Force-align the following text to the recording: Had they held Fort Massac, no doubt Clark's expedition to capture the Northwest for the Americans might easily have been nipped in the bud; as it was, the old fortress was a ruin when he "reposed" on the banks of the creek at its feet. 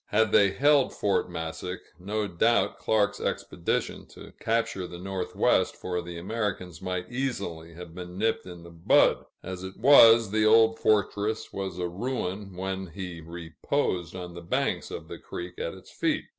Had 0.07 0.31
they 0.31 0.49
held 0.49 0.93
Fort 0.95 1.29
Massac, 1.29 1.77
no 1.99 2.27
doubt 2.27 2.79
Clark's 2.79 3.19
expedition 3.21 4.07
to 4.07 4.31
capture 4.39 4.87
the 4.87 4.97
Northwest 4.97 5.75
for 5.75 6.01
the 6.01 6.17
Americans 6.17 6.81
might 6.81 7.11
easily 7.11 7.75
have 7.75 7.93
been 7.93 8.17
nipped 8.17 8.47
in 8.47 8.63
the 8.63 8.71
bud; 8.71 9.23
as 9.43 9.63
it 9.63 9.77
was, 9.77 10.31
the 10.31 10.43
old 10.43 10.79
fortress 10.79 11.53
was 11.53 11.77
a 11.77 11.87
ruin 11.87 12.55
when 12.57 12.87
he 12.87 13.21
"reposed" 13.21 14.15
on 14.15 14.33
the 14.33 14.41
banks 14.41 14.89
of 14.89 15.07
the 15.07 15.19
creek 15.19 15.59
at 15.59 15.75
its 15.75 15.91
feet. 15.91 16.25